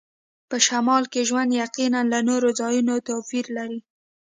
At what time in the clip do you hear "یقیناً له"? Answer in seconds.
1.63-2.19